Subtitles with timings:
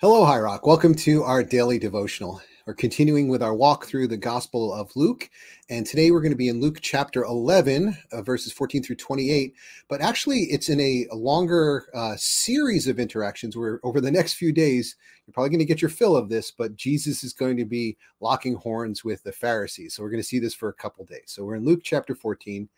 [0.00, 0.66] Hello, High Rock.
[0.66, 2.40] Welcome to our daily devotional.
[2.64, 5.28] We're continuing with our walk through the Gospel of Luke.
[5.68, 9.52] And today we're going to be in Luke chapter 11, uh, verses 14 through 28.
[9.90, 14.54] But actually, it's in a, longer uh, series of interactions where over the next few
[14.54, 17.66] days, you're probably going to get your fill of this, but Jesus is going to
[17.66, 19.92] be locking horns with the Pharisees.
[19.92, 21.24] So we're going to see this for a couple days.
[21.26, 22.70] So we're in Luke chapter 14,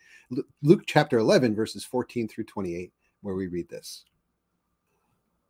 [0.61, 4.03] Luke chapter 11, verses 14 through 28, where we read this.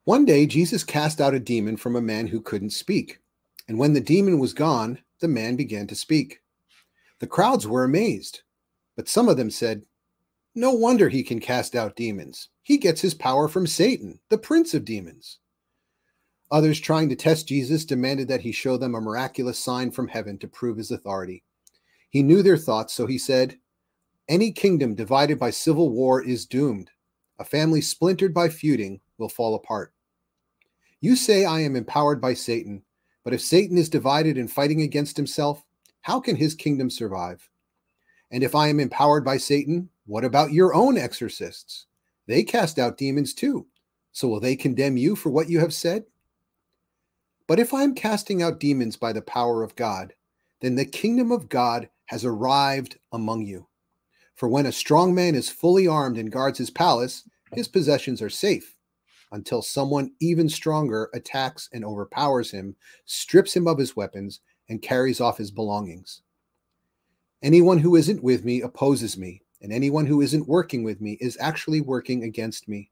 [0.06, 3.20] One day, Jesus cast out a demon from a man who couldn't speak.
[3.70, 6.41] And when the demon was gone, the man began to speak.
[7.20, 8.41] The crowds were amazed,
[8.98, 9.86] but some of them said,
[10.55, 12.50] No wonder he can cast out demons.
[12.63, 15.40] He gets his power from Satan, the prince of demons.
[16.52, 20.38] Others, trying to test Jesus, demanded that he show them a miraculous sign from heaven
[20.40, 21.44] to prove his authority.
[22.10, 23.58] He knew their thoughts, so he said,
[24.27, 26.91] Any kingdom divided by civil war is doomed.
[27.40, 29.94] A family splintered by feuding will fall apart.
[31.03, 32.81] You say I am empowered by Satan,
[33.25, 35.62] but if Satan is divided and fighting against himself,
[35.99, 37.49] how can his kingdom survive?
[38.32, 41.87] And if I am empowered by Satan, what about your own exorcists?
[42.26, 43.68] They cast out demons too.
[44.13, 46.05] So will they condemn you for what you have said?
[47.48, 50.13] But if I am casting out demons by the power of God,
[50.62, 53.67] then the kingdom of God has arrived among you.
[54.35, 58.29] For when a strong man is fully armed and guards his palace, his possessions are
[58.29, 58.73] safe
[59.34, 64.39] until someone even stronger attacks and overpowers him, strips him of his weapons,
[64.69, 66.22] and carries off his belongings.
[67.41, 71.38] Anyone who isn't with me opposes me, and anyone who isn't working with me is
[71.41, 72.89] actually working against me.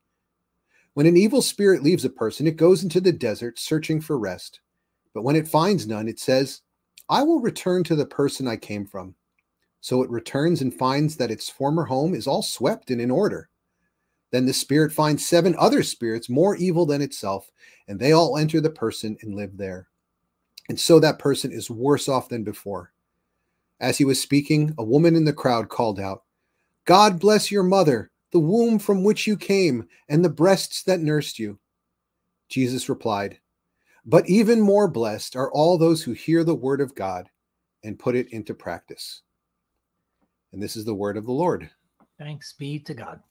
[0.94, 4.60] When an evil spirit leaves a person, it goes into the desert searching for rest.
[5.14, 6.62] But when it finds none, it says,
[7.08, 9.16] I will return to the person I came from.
[9.80, 13.50] So it returns and finds that its former home is all swept and in order.
[14.32, 17.52] Then the spirit finds seven other spirits more evil than itself,
[17.88, 19.88] and they all enter the person and live there.
[20.70, 22.94] And so that person is worse off than before.
[23.80, 26.24] As he was speaking, a woman in the crowd called out,
[26.86, 31.40] God bless your mother, the womb from which you came, and the breasts that nursed
[31.40, 31.60] you.
[32.48, 33.40] Jesus replied,
[34.06, 37.30] But even more blessed are all those who hear the word of God
[37.84, 39.22] and put it into practice.
[40.54, 41.70] And this is the word of the Lord.
[42.18, 43.22] Thanks be to God.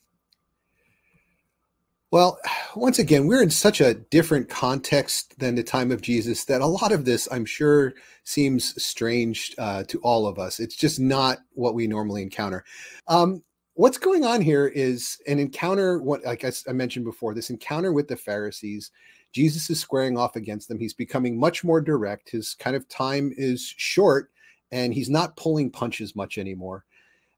[2.10, 2.38] Well,
[2.76, 6.66] once again, we're in such a different context than the time of Jesus that a
[6.66, 7.94] lot of this, I'm sure,
[8.25, 10.60] seems strange uh, to all of us.
[10.60, 12.65] It's just not what we normally encounter.
[13.09, 13.43] Um,
[13.75, 17.93] what's going on here is an encounter, what like I, I mentioned before, this encounter
[17.93, 18.91] with the Pharisees.
[19.32, 20.78] Jesus is squaring off against them.
[20.78, 22.31] He's becoming much more direct.
[22.31, 24.31] His kind of time is short,
[24.72, 26.84] and he's not pulling punches much anymore.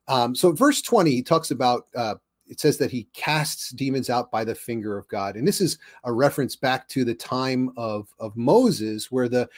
[0.09, 2.15] Um, so, verse 20, he talks about uh,
[2.47, 5.37] it says that he casts demons out by the finger of God.
[5.37, 9.49] And this is a reference back to the time of, of Moses, where the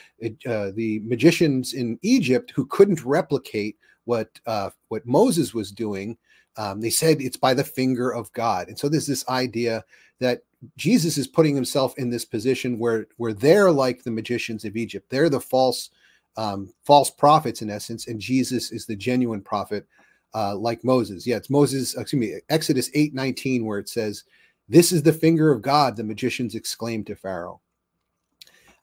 [0.47, 6.17] uh, the magicians in Egypt who couldn't replicate what uh, what Moses was doing,
[6.57, 8.69] um, they said it's by the finger of God.
[8.69, 9.85] And so there's this idea
[10.21, 10.43] that
[10.77, 15.11] Jesus is putting himself in this position where where they're like the magicians of Egypt.
[15.11, 15.91] They're the false
[16.37, 19.87] um, false prophets in essence, and Jesus is the genuine prophet
[20.35, 21.27] uh, like Moses.
[21.27, 24.25] Yeah, it's Moses, excuse me, Exodus 8 19, where it says,
[24.69, 27.61] This is the finger of God, the magicians exclaimed to Pharaoh.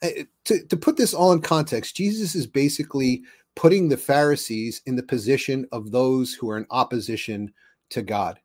[0.03, 3.23] Uh, to, to put this all in context, Jesus is basically
[3.55, 7.53] putting the Pharisees in the position of those who are in opposition
[7.89, 8.39] to God.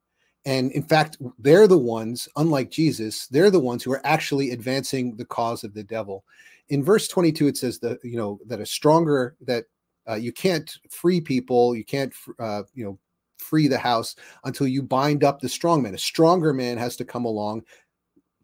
[0.44, 5.16] And in fact, they're the ones, unlike Jesus, they're the ones who are actually advancing
[5.16, 6.24] the cause of the devil.
[6.68, 9.64] In verse 22, it says that, you know, that a stronger, that
[10.08, 11.74] uh, you can't free people.
[11.74, 12.98] You can't, uh, you know,
[13.38, 15.94] free the house until you bind up the strong man.
[15.94, 17.62] A stronger man has to come along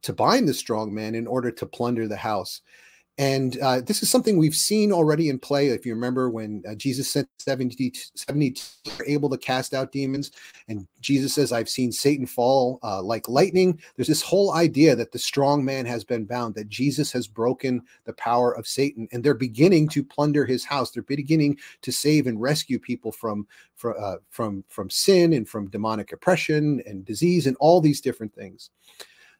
[0.02, 2.60] to bind the strong man in order to plunder the house.
[3.18, 5.68] And uh, this is something we've seen already in play.
[5.68, 8.54] If you remember when uh, Jesus sent 70, 70
[9.06, 10.30] able to cast out demons,
[10.68, 13.78] and Jesus says, I've seen Satan fall uh, like lightning.
[13.96, 17.82] There's this whole idea that the strong man has been bound, that Jesus has broken
[18.04, 20.90] the power of Satan, and they're beginning to plunder his house.
[20.90, 25.68] They're beginning to save and rescue people from, from, uh, from, from sin and from
[25.68, 28.70] demonic oppression and disease and all these different things.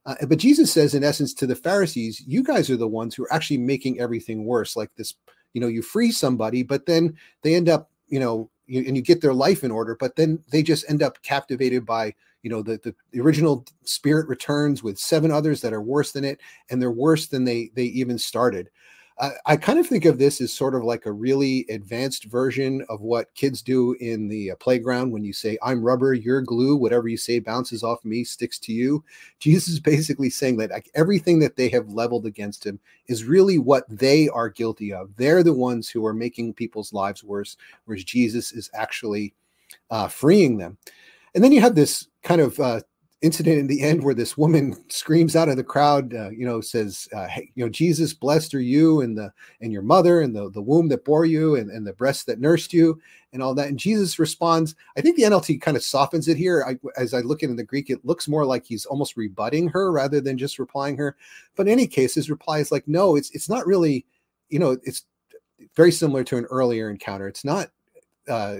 [0.05, 3.25] Uh, but Jesus says, in essence, to the Pharisees, you guys are the ones who
[3.25, 4.77] are actually making everything worse.
[4.77, 5.15] Like this,
[5.53, 9.03] you know, you free somebody, but then they end up, you know, you, and you
[9.03, 12.63] get their life in order, but then they just end up captivated by, you know,
[12.63, 16.41] the, the, the original spirit returns with seven others that are worse than it,
[16.71, 18.71] and they're worse than they they even started.
[19.21, 22.85] I, I, kind of think of this as sort of like a really advanced version
[22.89, 26.77] of what kids do in the uh, playground when you say, I'm rubber, you're glue,
[26.77, 29.05] whatever you say bounces off me, sticks to you.
[29.39, 33.59] Jesus is basically saying that like, everything that they have leveled against him is really
[33.59, 35.15] what they are guilty of.
[35.17, 39.35] They're the ones who are making people's lives worse, whereas Jesus is actually
[39.91, 40.79] uh, freeing them.
[41.35, 42.81] And then you have this kind of uh,
[43.23, 46.61] incident in the end where this woman screams out of the crowd, uh, you know,
[46.61, 50.35] says, uh, hey, you know, Jesus blessed are you and the and your mother and
[50.35, 53.01] the, the womb that bore you and, and the breast that nursed you
[53.33, 53.69] and all that.
[53.69, 56.65] And Jesus responds, I think the NLT kind of softens it here.
[56.67, 59.69] I, as I look at in the Greek, it looks more like he's almost rebutting
[59.69, 61.17] her rather than just replying her.
[61.55, 64.05] But in any case, his reply is like, no, it's it's not really,
[64.51, 65.05] you know, it's
[65.77, 67.29] very similar to an earlier encounter.
[67.29, 67.71] It's not
[68.29, 68.59] uh,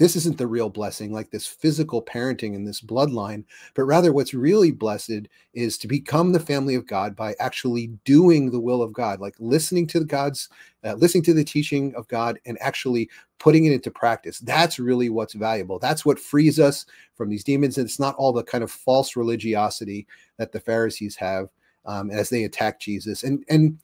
[0.00, 3.44] this isn't the real blessing, like this physical parenting and this bloodline,
[3.74, 8.50] but rather what's really blessed is to become the family of God by actually doing
[8.50, 10.48] the will of God, like listening to God's,
[10.84, 14.38] uh, listening to the teaching of God and actually putting it into practice.
[14.38, 15.78] That's really what's valuable.
[15.78, 17.76] That's what frees us from these demons.
[17.76, 20.06] And it's not all the kind of false religiosity
[20.38, 21.50] that the Pharisees have
[21.84, 23.22] um, as they attack Jesus.
[23.22, 23.78] And, and,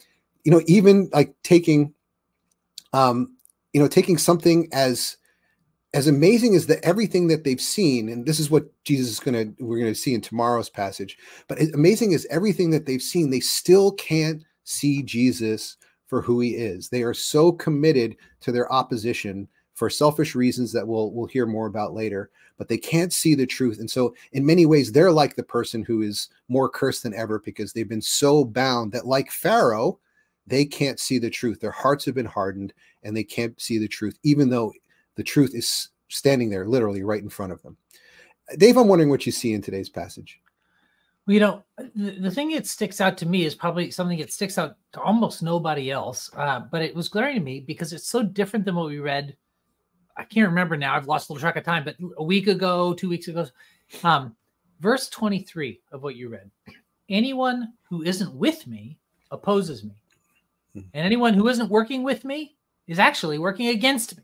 [0.44, 1.92] you know, even like taking,
[2.94, 3.36] um,
[3.74, 5.19] you know, taking something as,
[5.96, 9.46] as amazing as the everything that they've seen, and this is what Jesus is gonna
[9.58, 11.16] we're gonna see in tomorrow's passage,
[11.48, 16.40] but as amazing as everything that they've seen, they still can't see Jesus for who
[16.40, 16.90] he is.
[16.90, 21.66] They are so committed to their opposition for selfish reasons that we'll we'll hear more
[21.66, 22.28] about later,
[22.58, 23.78] but they can't see the truth.
[23.81, 27.38] And so in many ways, they're like the person who is more cursed than ever
[27.38, 29.98] because they've been so bound that like Pharaoh,
[30.46, 31.58] they can't see the truth.
[31.58, 34.75] Their hearts have been hardened and they can't see the truth, even though
[35.16, 37.76] the truth is standing there literally right in front of them.
[38.58, 40.40] Dave, I'm wondering what you see in today's passage.
[41.26, 41.64] Well, you know,
[41.96, 45.00] the, the thing that sticks out to me is probably something that sticks out to
[45.00, 48.76] almost nobody else, uh, but it was glaring to me because it's so different than
[48.76, 49.36] what we read.
[50.16, 50.94] I can't remember now.
[50.94, 53.46] I've lost a little track of time, but a week ago, two weeks ago,
[54.04, 54.36] um,
[54.80, 56.50] verse 23 of what you read
[57.08, 58.98] anyone who isn't with me
[59.30, 59.94] opposes me,
[60.74, 60.80] hmm.
[60.94, 64.22] and anyone who isn't working with me is actually working against me.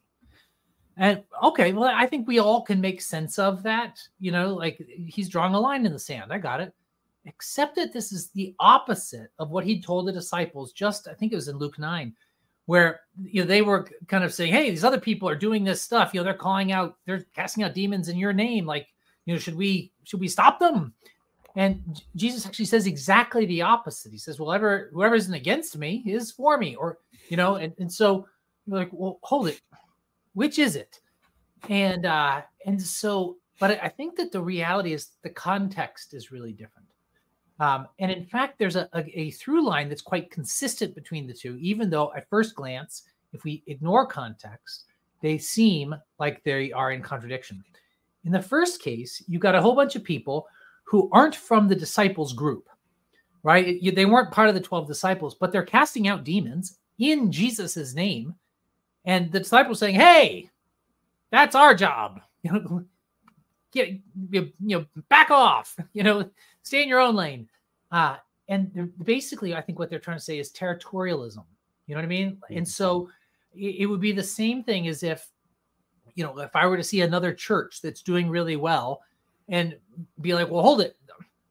[0.96, 3.98] And okay, well, I think we all can make sense of that.
[4.20, 6.32] You know, like he's drawing a line in the sand.
[6.32, 6.72] I got it.
[7.24, 10.72] Except that this is the opposite of what he told the disciples.
[10.72, 12.14] Just I think it was in Luke nine,
[12.66, 15.80] where you know they were kind of saying, "Hey, these other people are doing this
[15.80, 16.12] stuff.
[16.12, 18.66] You know, they're calling out, they're casting out demons in your name.
[18.66, 18.88] Like,
[19.24, 20.92] you know, should we should we stop them?"
[21.54, 24.12] And Jesus actually says exactly the opposite.
[24.12, 26.98] He says, "Well, ever whoever isn't against me is for me," or
[27.28, 28.26] you know, and and so
[28.66, 29.60] like, well, hold it
[30.34, 31.00] which is it?
[31.68, 36.52] And uh and so but i think that the reality is the context is really
[36.52, 36.88] different.
[37.60, 41.34] Um and in fact there's a, a, a through line that's quite consistent between the
[41.34, 43.02] two even though at first glance
[43.32, 44.86] if we ignore context
[45.20, 47.62] they seem like they are in contradiction.
[48.24, 50.48] In the first case you got a whole bunch of people
[50.84, 52.68] who aren't from the disciples group
[53.44, 53.80] right?
[53.82, 58.34] They weren't part of the 12 disciples but they're casting out demons in jesus's name
[59.04, 60.50] and the disciples saying, "Hey,
[61.30, 62.20] that's our job.
[62.44, 62.84] You know,
[63.70, 64.00] get
[64.30, 65.76] you, know, back off.
[65.92, 66.28] You know,
[66.62, 67.48] stay in your own lane."
[67.92, 68.16] Uh,
[68.48, 71.44] and basically, I think what they're trying to say is territorialism.
[71.86, 72.32] You know what I mean?
[72.32, 72.58] Mm-hmm.
[72.58, 73.08] And so
[73.54, 75.28] it, it would be the same thing as if,
[76.14, 79.02] you know, if I were to see another church that's doing really well,
[79.48, 79.76] and
[80.20, 80.96] be like, "Well, hold it."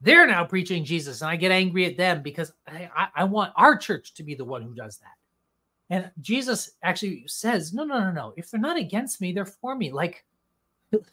[0.01, 3.53] They're now preaching Jesus, and I get angry at them because I, I, I want
[3.55, 5.20] our church to be the one who does that.
[5.91, 8.33] And Jesus actually says, no, no, no, no.
[8.37, 9.91] If they're not against me, they're for me.
[9.91, 10.23] Like,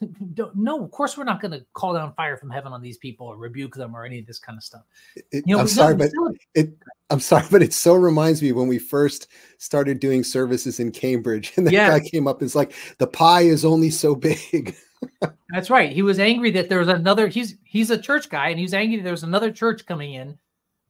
[0.55, 3.27] no, of course we're not going to call down fire from heaven on these people
[3.27, 4.83] or rebuke them or any of this kind of stuff.
[5.31, 6.11] It, you know, I'm sorry, but
[6.55, 6.71] it,
[7.09, 9.27] I'm sorry, but it so reminds me when we first
[9.57, 11.89] started doing services in Cambridge, and the yes.
[11.89, 14.75] guy came up and it's like the pie is only so big.
[15.49, 15.91] That's right.
[15.91, 17.27] He was angry that there was another.
[17.27, 20.37] He's he's a church guy, and he's angry that there was another church coming in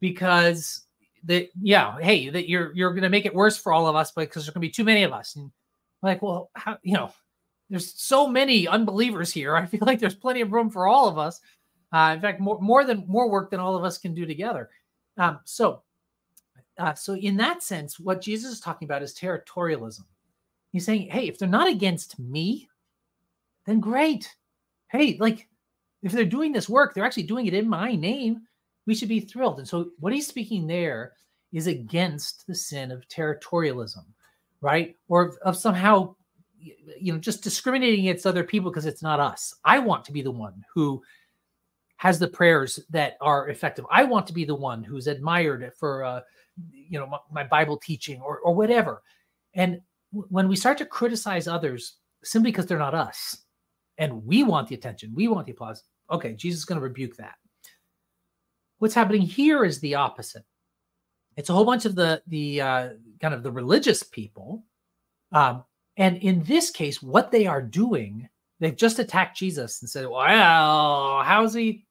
[0.00, 0.86] because
[1.24, 4.12] that yeah hey that you're you're going to make it worse for all of us
[4.12, 5.36] because there's going to be too many of us.
[5.36, 5.50] And
[6.02, 7.12] like well how you know
[7.68, 9.56] there's so many unbelievers here.
[9.56, 11.40] I feel like there's plenty of room for all of us.
[11.92, 14.70] Uh, in fact more more than more work than all of us can do together.
[15.16, 15.82] Um, so
[16.78, 20.04] uh, so in that sense what jesus is talking about is territorialism.
[20.72, 22.68] He's saying hey if they're not against me
[23.66, 24.34] then great.
[24.88, 25.48] Hey like
[26.02, 28.42] if they're doing this work they're actually doing it in my name
[28.90, 29.60] we should be thrilled.
[29.60, 31.12] And so, what he's speaking there
[31.52, 34.04] is against the sin of territorialism,
[34.60, 34.96] right?
[35.06, 36.16] Or of somehow,
[36.58, 39.54] you know, just discriminating against other people because it's not us.
[39.64, 41.00] I want to be the one who
[41.98, 43.86] has the prayers that are effective.
[43.92, 46.22] I want to be the one who's admired for, uh,
[46.72, 49.02] you know, my, my Bible teaching or, or whatever.
[49.54, 53.44] And when we start to criticize others simply because they're not us
[53.98, 57.14] and we want the attention, we want the applause, okay, Jesus is going to rebuke
[57.18, 57.36] that.
[58.80, 60.44] What's happening here is the opposite.
[61.36, 62.88] It's a whole bunch of the the uh,
[63.20, 64.64] kind of the religious people,
[65.32, 65.64] um,
[65.98, 68.26] and in this case, what they are doing,
[68.58, 71.84] they've just attacked Jesus and said, "Well, how's he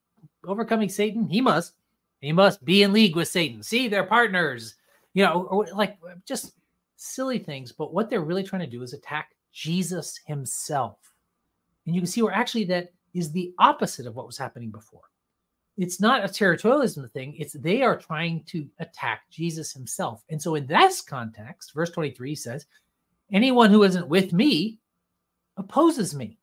[0.47, 1.29] overcoming Satan?
[1.29, 1.73] He must,
[2.21, 3.61] he must be in league with Satan.
[3.61, 4.73] See, they're partners,
[5.13, 6.53] you know, or like just
[6.95, 7.71] silly things.
[7.71, 10.97] But what they're really trying to do is attack Jesus himself,
[11.85, 15.03] and you can see where actually that is the opposite of what was happening before
[15.79, 17.35] it's not a territorialism thing.
[17.39, 20.25] It's they are trying to attack Jesus himself.
[20.29, 22.65] And so, in this context, verse 23 says,
[23.31, 24.77] Anyone who isn't with me
[25.55, 26.37] opposes me.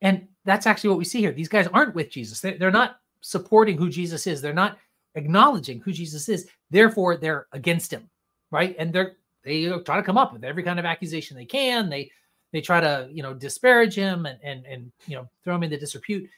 [0.00, 1.32] And that's actually what we see here.
[1.32, 4.78] These guys aren't with Jesus, they're not supporting who Jesus is, they're not
[5.14, 6.48] acknowledging who Jesus is.
[6.70, 8.08] Therefore, they're against him,
[8.50, 8.74] right?
[8.78, 11.90] And they're they try to come up with every kind of accusation they can.
[11.90, 12.10] They
[12.52, 15.76] they try to you know disparage him and and and you know throw him into
[15.76, 16.30] disrepute.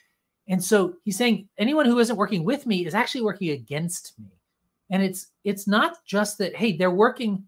[0.48, 4.30] And so he's saying anyone who isn't working with me is actually working against me.
[4.90, 7.44] And it's it's not just that hey they're working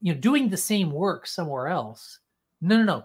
[0.00, 2.18] you know doing the same work somewhere else.
[2.60, 3.04] No no no.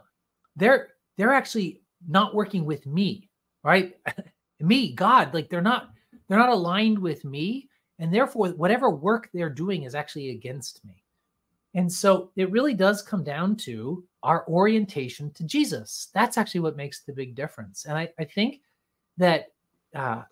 [0.56, 3.30] They're they're actually not working with me,
[3.64, 3.96] right?
[4.60, 5.92] me, God, like they're not
[6.28, 11.04] they're not aligned with me and therefore whatever work they're doing is actually against me.
[11.76, 16.10] And so it really does come down to our orientation to Jesus.
[16.14, 17.86] That's actually what makes the big difference.
[17.86, 18.62] And I, I think
[19.18, 19.52] that
[19.94, 20.24] uh,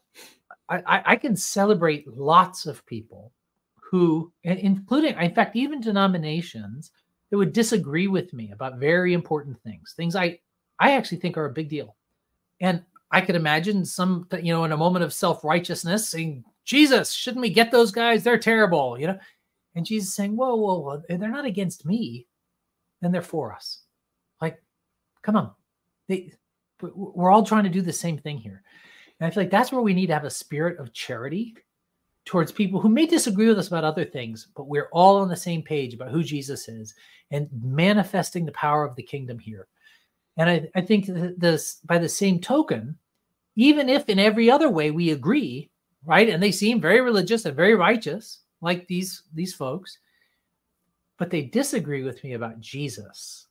[0.70, 3.32] I, I can celebrate lots of people
[3.76, 6.92] who, including, in fact, even denominations
[7.30, 10.40] that would disagree with me about very important things, things I,
[10.80, 11.96] I actually think are a big deal.
[12.62, 17.12] And I could imagine some, you know, in a moment of self righteousness saying, Jesus,
[17.12, 18.24] shouldn't we get those guys?
[18.24, 19.20] They're terrible, you know?
[19.76, 22.28] And Jesus saying, whoa, whoa, whoa, they're not against me,
[23.02, 23.82] then they're for us.
[24.42, 24.62] Like,
[25.22, 25.52] come on.
[26.08, 26.34] They,
[26.82, 28.64] we're all trying to do the same thing here.
[29.20, 31.56] And I feel like that's where we need to have a spirit of charity
[32.26, 35.36] towards people who may disagree with us about other things, but we're all on the
[35.36, 36.94] same page about who Jesus is
[37.32, 39.68] and manifesting the power of the kingdom here.
[40.38, 41.06] And I, I think
[41.38, 42.98] this by the same token,
[43.56, 45.70] even if in every other way we agree,
[46.06, 46.30] right?
[46.30, 50.00] And they seem very religious and very righteous, like these these folks,
[51.18, 53.48] but they disagree with me about Jesus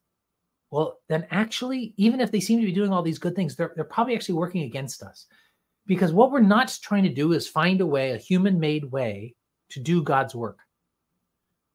[0.73, 3.73] well, then actually, even if they seem to be doing all these good things, they're,
[3.77, 5.27] they're probably actually working against us.
[5.87, 9.35] Because what we're not trying to do is find a way, a human made way
[9.69, 10.61] to do God's work.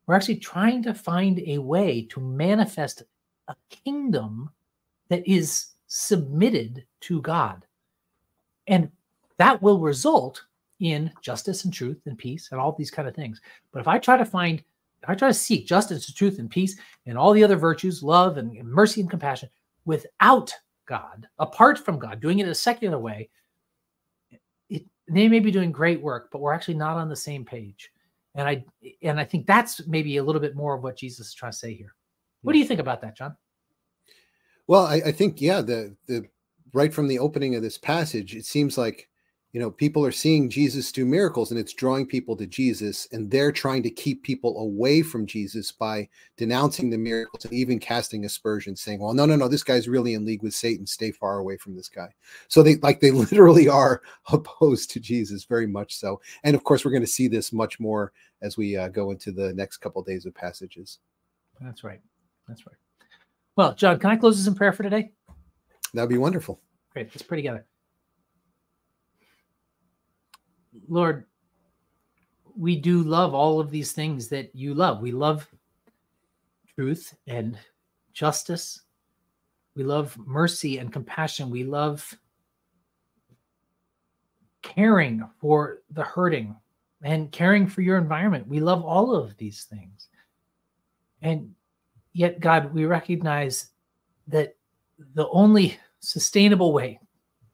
[0.08, 3.04] We're actually trying to find a way to manifest
[3.48, 4.50] a kingdom
[5.10, 7.68] that is submitted to God.
[8.66, 8.90] And
[9.38, 10.44] that will result
[10.80, 13.42] in justice and truth and peace and all these kind of things.
[13.72, 14.64] But if I try to find
[15.08, 18.64] I try to seek justice, truth, and peace, and all the other virtues, love and
[18.64, 19.50] mercy and compassion,
[19.86, 20.54] without
[20.86, 23.30] God, apart from God, doing it in a secular way.
[24.70, 27.92] It, they may be doing great work, but we're actually not on the same page.
[28.36, 28.66] And I
[29.02, 31.58] and I think that's maybe a little bit more of what Jesus is trying to
[31.58, 31.96] say here.
[32.44, 33.36] What do you think about that, John?
[34.68, 36.26] Well, I, I think yeah, the the
[36.74, 39.10] right from the opening of this passage, it seems like
[39.54, 43.32] you know people are seeing jesus do miracles and it's drawing people to jesus and
[43.32, 48.26] they're trying to keep people away from jesus by denouncing the miracles and even casting
[48.26, 50.86] aspersions saying well no no no this guy's really in league with satan.
[50.86, 52.14] Stay far away from this guy.
[52.48, 54.02] So they like they literally are
[54.32, 56.20] opposed to jesus very much so.
[56.44, 58.12] And of course we're going to see this much more
[58.42, 61.00] as we uh, go into the next couple of days of passages.
[61.62, 62.02] That's right.
[62.48, 62.76] That's right.
[63.56, 65.12] Well john can i close this in prayer for today?
[65.94, 66.60] That'd be wonderful.
[66.92, 67.10] Great.
[67.10, 67.66] Let's pray together
[70.88, 71.26] Lord,
[72.56, 75.02] we do love all of these things that you love.
[75.02, 75.48] We love
[76.76, 77.58] truth and
[78.14, 78.82] justice.
[79.76, 81.50] We love mercy and compassion.
[81.52, 82.18] We love
[84.64, 86.56] caring for the hurting
[87.04, 88.48] and caring for your environment.
[88.48, 90.10] We love all of these things.
[91.22, 91.54] And
[92.14, 93.70] yet, God, we recognize
[94.28, 94.56] that
[95.14, 97.00] the only sustainable way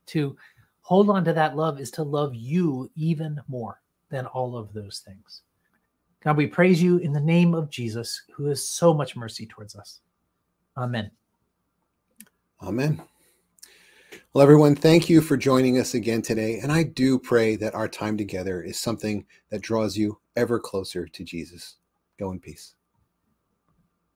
[0.07, 0.35] to
[0.83, 4.99] hold on to that love is to love you even more than all of those
[4.99, 5.41] things.
[6.23, 9.75] God, we praise you in the name of Jesus, who is so much mercy towards
[9.75, 9.99] us.
[10.77, 11.11] Amen.
[12.61, 13.01] Amen.
[14.33, 16.59] Well, everyone, thank you for joining us again today.
[16.59, 21.07] And I do pray that our time together is something that draws you ever closer
[21.07, 21.75] to Jesus.
[22.17, 22.75] Go in peace.